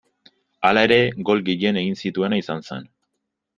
Hala 0.69 0.81
ere, 0.87 0.97
gol 1.31 1.45
gehien 1.51 1.79
egin 1.83 2.01
zituena 2.07 2.43
izan 2.45 2.67
zen. 2.71 2.91